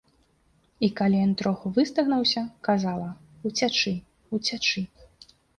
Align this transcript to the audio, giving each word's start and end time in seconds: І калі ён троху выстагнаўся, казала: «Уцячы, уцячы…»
І 0.87 0.87
калі 1.01 1.17
ён 1.25 1.35
троху 1.41 1.71
выстагнаўся, 1.75 2.43
казала: 2.71 3.09
«Уцячы, 3.51 3.93
уцячы…» 4.39 4.81